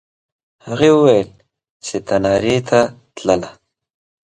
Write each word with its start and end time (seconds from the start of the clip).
هغې 0.67 0.89
وویل 0.95 1.29
چې 1.85 1.95
تنارې 2.07 2.57
ته 2.69 2.79
تلله. 3.15 3.49